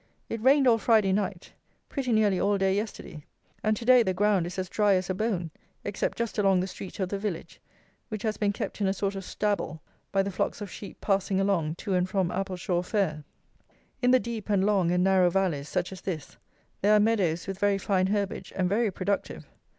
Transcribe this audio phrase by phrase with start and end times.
[0.29, 1.51] It rained all Friday night;
[1.87, 3.23] pretty nearly all day yesterday;
[3.63, 5.51] and to day the ground is as dry as a bone,
[5.83, 7.61] except just along the street of the village,
[8.09, 9.79] which has been kept in a sort of stabble
[10.11, 13.23] by the flocks of sheep passing along to and from Appleshaw fair.
[14.01, 16.35] In the deep and long and narrow valleys, such as this,
[16.81, 19.45] there are meadows with very fine herbage and very productive.